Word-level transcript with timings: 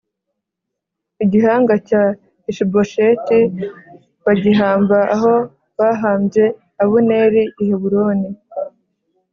igihanga 1.23 1.73
cya 1.87 2.03
Ishibosheti 2.51 3.39
bagihamba 4.25 4.97
aho 5.15 5.33
bahambye 5.77 6.43
Abuneri 6.83 7.43
i 7.61 7.63
Heburoni 7.67 8.29